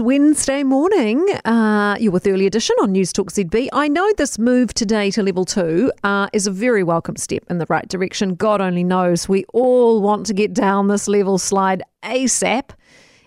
[0.00, 3.68] Wednesday morning, uh, you're with Early Edition on News Talk ZB.
[3.72, 7.58] I know this move today to level two uh, is a very welcome step in
[7.58, 8.34] the right direction.
[8.34, 12.70] God only knows we all want to get down this level slide ASAP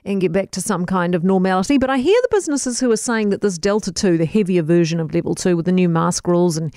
[0.07, 1.77] and get back to some kind of normality.
[1.77, 4.99] But I hear the businesses who are saying that this Delta 2, the heavier version
[4.99, 6.73] of level 2 with the new mask rules and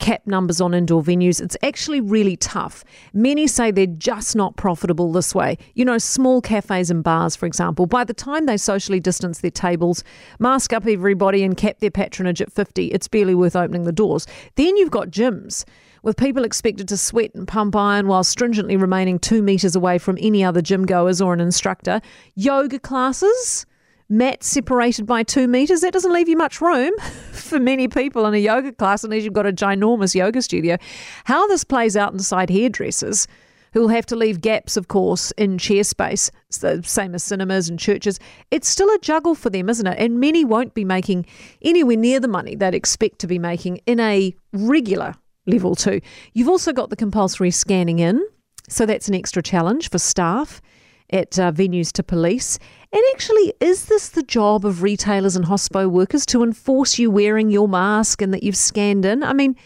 [0.00, 2.84] cap numbers on indoor venues, it's actually really tough.
[3.14, 5.58] Many say they're just not profitable this way.
[5.74, 9.50] You know, small cafes and bars, for example, by the time they socially distance their
[9.50, 10.02] tables,
[10.40, 14.26] mask up everybody and cap their patronage at 50, it's barely worth opening the doors.
[14.56, 15.64] Then you've got gyms
[16.02, 20.18] with people expected to sweat and pump iron while stringently remaining two metres away from
[20.20, 22.00] any other gym goers or an instructor.
[22.34, 23.66] Yoga classes,
[24.08, 25.80] mats separated by two metres.
[25.80, 26.92] That doesn't leave you much room
[27.32, 30.76] for many people in a yoga class unless you've got a ginormous yoga studio.
[31.24, 33.26] How this plays out inside hairdressers
[33.72, 37.78] who'll have to leave gaps, of course, in chair space, the same as cinemas and
[37.78, 38.20] churches.
[38.50, 39.98] It's still a juggle for them, isn't it?
[39.98, 41.26] And many won't be making
[41.62, 45.14] anywhere near the money they'd expect to be making in a regular
[45.46, 46.00] level two.
[46.32, 48.24] You've also got the compulsory scanning in,
[48.68, 50.60] so that's an extra challenge for staff
[51.10, 52.58] at uh, venues to police.
[52.92, 57.50] And actually, is this the job of retailers and hospo workers to enforce you wearing
[57.50, 59.22] your mask and that you've scanned in?
[59.22, 59.56] I mean,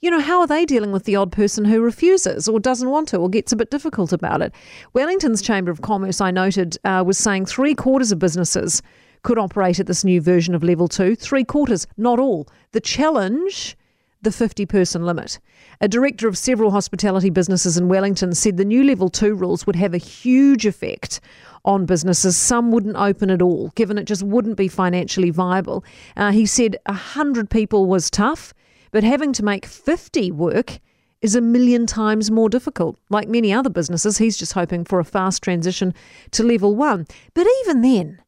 [0.00, 3.08] you know, how are they dealing with the odd person who refuses or doesn't want
[3.08, 4.52] to or gets a bit difficult about it?
[4.94, 8.82] Wellington's Chamber of Commerce, I noted, uh, was saying three quarters of businesses
[9.22, 11.14] could operate at this new version of level two.
[11.14, 12.48] Three quarters, not all.
[12.72, 13.76] The challenge
[14.22, 15.38] the 50 person limit.
[15.80, 19.76] A director of several hospitality businesses in Wellington said the new level 2 rules would
[19.76, 21.20] have a huge effect
[21.64, 22.36] on businesses.
[22.36, 25.84] Some wouldn't open at all, given it just wouldn't be financially viable.
[26.16, 28.54] Uh, he said 100 people was tough,
[28.90, 30.78] but having to make 50 work
[31.20, 32.98] is a million times more difficult.
[33.08, 35.94] Like many other businesses, he's just hoping for a fast transition
[36.32, 37.06] to level 1.
[37.34, 38.20] But even then,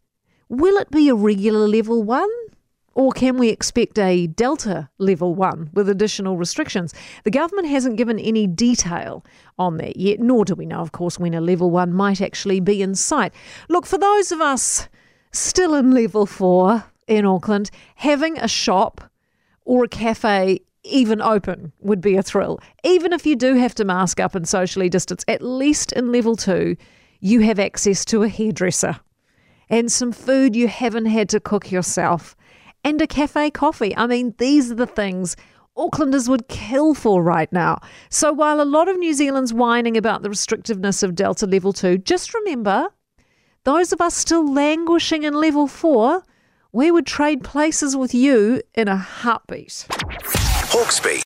[0.48, 2.28] will it be a regular level 1?
[2.94, 6.94] Or can we expect a Delta level one with additional restrictions?
[7.24, 9.24] The government hasn't given any detail
[9.58, 12.60] on that yet, nor do we know, of course, when a level one might actually
[12.60, 13.32] be in sight.
[13.68, 14.88] Look, for those of us
[15.32, 19.10] still in level four in Auckland, having a shop
[19.64, 22.60] or a cafe even open would be a thrill.
[22.84, 26.36] Even if you do have to mask up and socially distance, at least in level
[26.36, 26.76] two,
[27.20, 29.00] you have access to a hairdresser
[29.70, 32.36] and some food you haven't had to cook yourself
[32.84, 33.96] and a cafe coffee.
[33.96, 35.36] I mean, these are the things
[35.76, 37.80] Aucklanders would kill for right now.
[38.08, 41.98] So while a lot of New Zealand's whining about the restrictiveness of Delta Level 2,
[41.98, 42.88] just remember
[43.64, 46.22] those of us still languishing in Level 4,
[46.72, 49.86] we would trade places with you in a heartbeat.
[49.90, 51.22] Hawkesby.